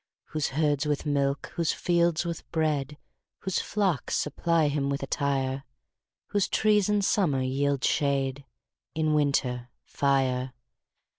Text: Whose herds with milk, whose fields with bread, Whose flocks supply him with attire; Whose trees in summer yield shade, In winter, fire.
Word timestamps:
Whose 0.29 0.47
herds 0.47 0.87
with 0.87 1.05
milk, 1.05 1.51
whose 1.57 1.73
fields 1.73 2.25
with 2.25 2.51
bread, 2.51 2.97
Whose 3.41 3.59
flocks 3.59 4.17
supply 4.17 4.67
him 4.67 4.89
with 4.89 5.03
attire; 5.03 5.63
Whose 6.29 6.47
trees 6.49 6.89
in 6.89 7.03
summer 7.03 7.43
yield 7.43 7.83
shade, 7.83 8.43
In 8.95 9.13
winter, 9.13 9.69
fire. 9.85 10.53